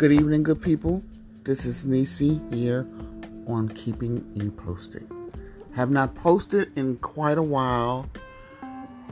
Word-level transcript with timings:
Good 0.00 0.12
evening, 0.12 0.44
good 0.44 0.62
people. 0.62 1.02
This 1.44 1.66
is 1.66 1.84
Nisi 1.84 2.40
here 2.50 2.86
on 3.46 3.68
Keeping 3.68 4.24
You 4.32 4.50
Posted. 4.50 5.06
Have 5.74 5.90
not 5.90 6.14
posted 6.14 6.72
in 6.74 6.96
quite 6.96 7.36
a 7.36 7.42
while 7.42 8.08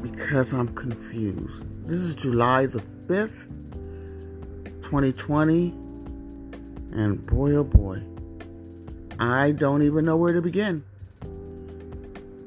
because 0.01 0.54
I'm 0.54 0.69
confused. 0.69 1.66
This 1.87 1.98
is 1.98 2.15
July 2.15 2.65
the 2.65 2.80
5th, 3.06 3.51
2020, 4.80 5.74
and 6.93 7.26
boy 7.26 7.52
oh 7.57 7.65
boy, 7.65 8.02
I 9.19 9.51
don't 9.51 9.83
even 9.83 10.07
know 10.07 10.16
where 10.16 10.33
to 10.33 10.40
begin. 10.40 10.83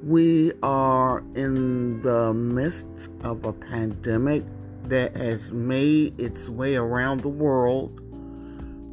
We 0.01 0.53
are 0.63 1.19
in 1.35 2.01
the 2.01 2.33
midst 2.33 3.07
of 3.23 3.45
a 3.45 3.53
pandemic 3.53 4.43
that 4.85 5.15
has 5.15 5.53
made 5.53 6.19
its 6.19 6.49
way 6.49 6.75
around 6.75 7.21
the 7.21 7.29
world 7.29 8.00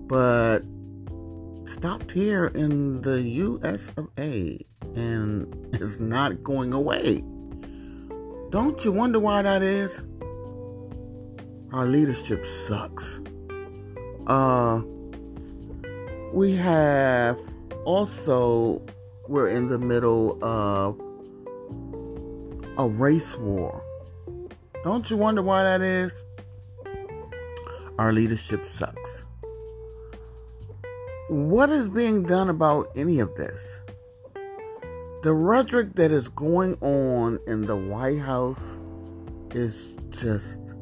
but 0.08 0.60
stopped 1.64 2.10
here 2.10 2.46
in 2.46 3.02
the 3.02 3.20
US 3.22 3.90
of 3.98 4.08
A 4.18 4.58
and 4.96 5.76
is 5.80 6.00
not 6.00 6.42
going 6.42 6.72
away. 6.72 7.22
Don't 8.50 8.82
you 8.84 8.92
wonder 8.92 9.20
why 9.20 9.42
that 9.42 9.62
is? 9.62 10.06
Our 11.72 11.86
leadership 11.86 12.44
sucks. 12.66 13.20
Uh 14.26 14.80
we 16.32 16.56
have 16.56 17.38
also 17.84 18.82
we're 19.28 19.48
in 19.48 19.68
the 19.68 19.78
middle 19.78 20.42
of 20.42 20.98
a 22.78 22.88
race 22.88 23.36
war. 23.36 23.82
Don't 24.84 25.10
you 25.10 25.18
wonder 25.18 25.42
why 25.42 25.64
that 25.64 25.82
is? 25.82 26.14
Our 27.98 28.12
leadership 28.12 28.64
sucks 28.64 29.24
what 31.28 31.68
is 31.68 31.90
being 31.90 32.22
done 32.22 32.48
about 32.48 32.88
any 32.96 33.20
of 33.20 33.34
this? 33.34 33.80
The 35.22 35.34
rhetoric 35.34 35.94
that 35.94 36.10
is 36.10 36.28
going 36.28 36.74
on 36.80 37.38
in 37.46 37.66
the 37.66 37.76
White 37.76 38.20
House 38.20 38.80
is 39.50 39.94
just 40.08 40.74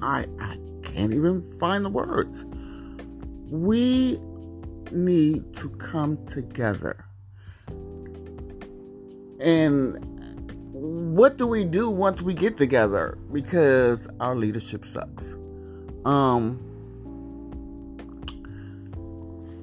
I 0.00 0.26
I 0.40 0.58
can't 0.82 1.12
even 1.12 1.42
find 1.60 1.84
the 1.84 1.90
words. 1.90 2.44
We 3.50 4.18
need 4.90 5.54
to 5.54 5.68
come 5.70 6.24
together. 6.26 7.04
And 9.40 9.98
what 10.72 11.36
do 11.36 11.46
we 11.46 11.64
do 11.64 11.88
once 11.88 12.20
we 12.20 12.34
get 12.34 12.56
together? 12.56 13.16
Because 13.32 14.08
our 14.18 14.34
leadership 14.34 14.84
sucks. 14.84 15.36
Um 16.04 16.73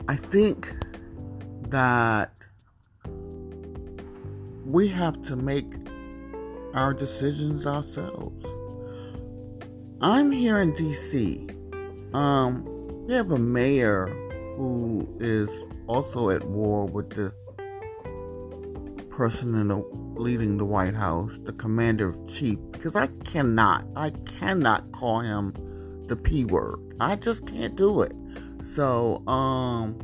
I 0.07 0.15
think 0.15 0.73
that 1.69 2.33
we 4.65 4.87
have 4.87 5.21
to 5.23 5.35
make 5.35 5.71
our 6.73 6.93
decisions 6.93 7.65
ourselves. 7.65 8.45
I'm 10.01 10.31
here 10.31 10.59
in 10.61 10.73
DC. 10.73 12.15
Um, 12.15 12.65
we 13.05 13.13
have 13.13 13.31
a 13.31 13.37
mayor 13.37 14.07
who 14.57 15.07
is 15.19 15.49
also 15.87 16.29
at 16.29 16.43
war 16.45 16.85
with 16.87 17.11
the 17.11 17.33
person 19.09 19.55
in 19.55 19.67
the, 19.67 19.77
leading 20.15 20.57
the 20.57 20.65
White 20.65 20.95
House, 20.95 21.37
the 21.43 21.53
commander 21.53 22.09
of 22.09 22.27
chief, 22.27 22.57
because 22.71 22.95
I 22.95 23.07
cannot, 23.25 23.85
I 23.95 24.09
cannot 24.39 24.91
call 24.91 25.19
him 25.19 25.53
the 26.07 26.15
P 26.15 26.45
word. 26.45 26.79
I 26.99 27.15
just 27.15 27.45
can't 27.45 27.75
do 27.75 28.01
it. 28.01 28.13
So, 28.61 29.25
um, 29.27 29.99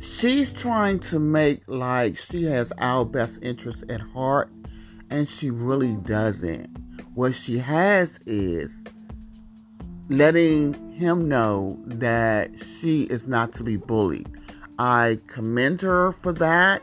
she's 0.00 0.52
trying 0.52 0.98
to 1.00 1.18
make 1.18 1.62
like 1.66 2.18
she 2.18 2.44
has 2.44 2.72
our 2.78 3.04
best 3.04 3.38
interest 3.42 3.84
at 3.88 4.00
heart, 4.00 4.50
and 5.10 5.28
she 5.28 5.50
really 5.50 5.96
doesn't. 5.96 6.66
What 7.14 7.34
she 7.34 7.58
has 7.58 8.18
is 8.26 8.84
letting 10.08 10.74
him 10.92 11.28
know 11.28 11.78
that 11.86 12.50
she 12.80 13.04
is 13.04 13.26
not 13.26 13.52
to 13.54 13.64
be 13.64 13.76
bullied. 13.76 14.28
I 14.78 15.18
commend 15.26 15.80
her 15.82 16.12
for 16.12 16.32
that. 16.34 16.82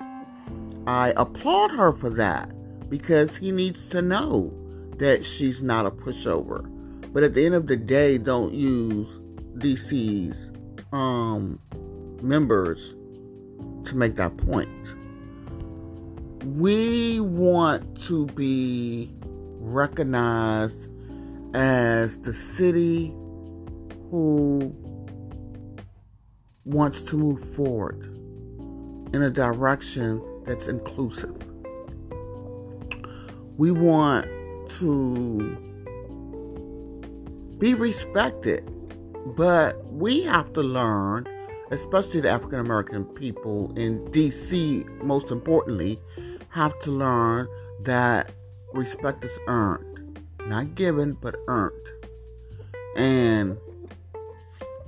I 0.87 1.13
applaud 1.15 1.71
her 1.71 1.93
for 1.93 2.09
that 2.11 2.49
because 2.89 3.37
he 3.37 3.51
needs 3.51 3.85
to 3.87 4.01
know 4.01 4.53
that 4.97 5.25
she's 5.25 5.61
not 5.61 5.85
a 5.85 5.91
pushover. 5.91 6.69
But 7.13 7.23
at 7.23 7.33
the 7.33 7.45
end 7.45 7.55
of 7.55 7.67
the 7.67 7.77
day, 7.77 8.17
don't 8.17 8.53
use 8.53 9.07
DC's 9.57 10.51
um, 10.93 11.59
members 12.21 12.93
to 13.85 13.95
make 13.95 14.15
that 14.15 14.37
point. 14.37 14.95
We 16.45 17.19
want 17.19 18.01
to 18.03 18.27
be 18.27 19.11
recognized 19.59 20.77
as 21.53 22.17
the 22.19 22.33
city 22.33 23.07
who 24.09 24.73
wants 26.65 27.01
to 27.03 27.17
move 27.17 27.55
forward 27.55 28.05
in 29.13 29.21
a 29.23 29.29
direction 29.29 30.21
that's 30.45 30.67
inclusive. 30.67 31.35
We 33.57 33.71
want 33.71 34.27
to 34.79 35.57
be 37.59 37.73
respected 37.73 38.72
but 39.25 39.83
we 39.91 40.23
have 40.23 40.53
to 40.53 40.61
learn, 40.61 41.27
especially 41.71 42.19
the 42.19 42.29
African 42.29 42.59
American 42.59 43.05
people 43.05 43.73
in 43.77 43.99
DC, 44.07 44.87
most 45.03 45.31
importantly, 45.31 45.99
have 46.49 46.77
to 46.79 46.91
learn 46.91 47.47
that 47.81 48.31
respect 48.73 49.23
is 49.23 49.39
earned. 49.47 50.19
Not 50.47 50.75
given, 50.75 51.13
but 51.13 51.35
earned. 51.47 51.87
And 52.97 53.57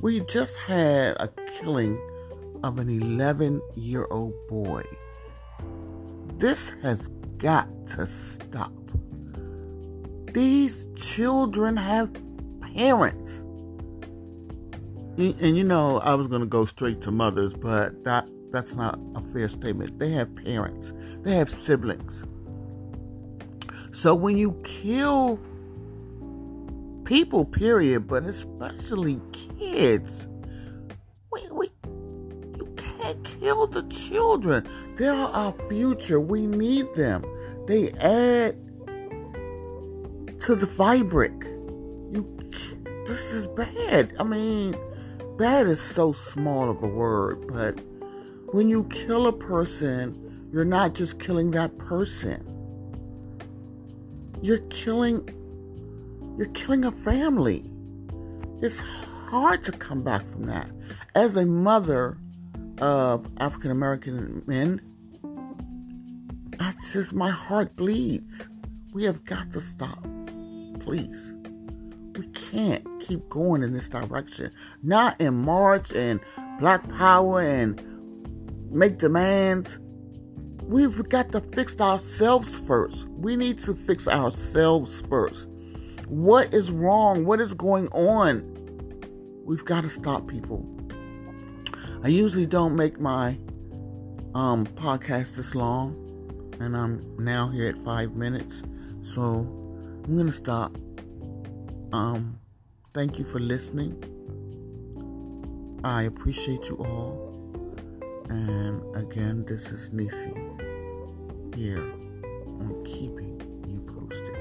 we 0.01 0.19
just 0.21 0.57
had 0.57 1.15
a 1.19 1.29
killing 1.59 1.97
of 2.63 2.77
an 2.77 2.89
11 2.89 3.61
year 3.75 4.07
old 4.11 4.33
boy. 4.47 4.83
This 6.37 6.71
has 6.81 7.07
got 7.37 7.69
to 7.87 8.05
stop. 8.05 8.73
These 10.33 10.87
children 10.95 11.77
have 11.77 12.11
parents 12.75 13.44
and 15.17 15.57
you 15.57 15.63
know, 15.63 15.99
I 15.99 16.15
was 16.15 16.27
going 16.27 16.41
to 16.41 16.47
go 16.47 16.65
straight 16.65 17.01
to 17.01 17.11
mothers, 17.11 17.53
but 17.53 18.03
that 18.03 18.29
that's 18.51 18.75
not 18.75 18.99
a 19.15 19.21
fair 19.33 19.49
statement. 19.49 19.97
They 19.97 20.11
have 20.11 20.33
parents, 20.35 20.93
they 21.21 21.35
have 21.35 21.49
siblings. 21.49 22.25
So 23.91 24.13
when 24.13 24.37
you 24.37 24.61
kill 24.63 25.39
people, 27.05 27.45
period, 27.45 28.07
but 28.07 28.23
especially 28.23 29.21
kids, 29.57 30.27
we, 31.31 31.47
we 31.49 31.69
you 32.57 32.73
can't 32.75 33.23
kill 33.39 33.67
the 33.67 33.83
children. 33.83 34.67
They're 34.97 35.13
our 35.13 35.53
future. 35.69 36.19
We 36.19 36.45
need 36.45 36.93
them. 36.95 37.23
They 37.67 37.91
add 37.93 38.57
to 40.41 40.55
the 40.55 40.67
fabric. 40.67 41.33
You, 42.11 42.37
this 43.05 43.33
is 43.33 43.47
bad. 43.47 44.13
I 44.19 44.23
mean 44.23 44.75
bad 45.37 45.67
is 45.67 45.81
so 45.81 46.13
small 46.13 46.69
of 46.69 46.81
a 46.81 46.87
word, 46.87 47.47
but 47.47 47.79
when 48.53 48.69
you 48.69 48.85
kill 48.85 49.27
a 49.27 49.33
person, 49.33 50.49
you're 50.51 50.65
not 50.65 50.93
just 50.93 51.19
killing 51.19 51.51
that 51.51 51.77
person. 51.77 52.41
You're 54.41 54.65
killing 54.69 55.29
you're 56.37 56.47
killing 56.47 56.83
a 56.83 56.91
family. 56.91 57.63
It's 58.61 58.79
hard 58.79 59.63
to 59.65 59.71
come 59.71 60.03
back 60.03 60.27
from 60.27 60.45
that. 60.45 60.69
As 61.15 61.35
a 61.35 61.45
mother 61.45 62.17
of 62.79 63.25
African 63.37 63.71
American 63.71 64.43
men, 64.45 64.81
that's 66.59 66.93
just 66.93 67.13
my 67.13 67.29
heart 67.29 67.75
bleeds. 67.75 68.47
We 68.93 69.03
have 69.05 69.23
got 69.25 69.51
to 69.53 69.61
stop. 69.61 70.05
Please 70.81 71.33
we 72.17 72.27
can't 72.27 72.85
keep 73.01 73.27
going 73.29 73.63
in 73.63 73.73
this 73.73 73.89
direction. 73.89 74.51
Not 74.83 75.19
in 75.19 75.33
March 75.33 75.91
and 75.91 76.19
Black 76.59 76.87
Power 76.89 77.41
and 77.41 77.81
make 78.71 78.97
demands. 78.97 79.79
We've 80.63 81.07
got 81.09 81.31
to 81.33 81.41
fix 81.41 81.79
ourselves 81.79 82.57
first. 82.59 83.07
We 83.09 83.35
need 83.35 83.59
to 83.63 83.75
fix 83.75 84.07
ourselves 84.07 85.01
first. 85.09 85.47
What 86.07 86.53
is 86.53 86.71
wrong? 86.71 87.25
What 87.25 87.39
is 87.39 87.53
going 87.53 87.87
on? 87.89 88.43
We've 89.43 89.65
got 89.65 89.81
to 89.81 89.89
stop 89.89 90.27
people. 90.27 90.67
I 92.03 92.07
usually 92.07 92.45
don't 92.45 92.75
make 92.75 92.99
my 92.99 93.39
um, 94.33 94.65
podcast 94.65 95.35
this 95.35 95.55
long, 95.55 95.95
and 96.59 96.75
I'm 96.75 97.01
now 97.23 97.49
here 97.49 97.69
at 97.69 97.77
five 97.83 98.15
minutes. 98.15 98.63
So 99.03 99.21
I'm 100.03 100.15
going 100.15 100.27
to 100.27 100.33
stop. 100.33 100.75
Um, 101.95 102.37
thank 102.93 103.17
you 103.17 103.23
for 103.23 103.39
listening. 103.39 103.95
I 105.81 106.03
appreciate 106.03 106.65
you 106.65 106.75
all. 106.75 107.31
And 108.27 108.97
again, 108.97 109.45
this 109.45 109.71
is 109.71 109.93
Nisi 109.93 110.33
here 111.55 111.89
on 112.59 112.83
keeping 112.83 113.39
you 113.65 113.79
posted. 113.93 114.34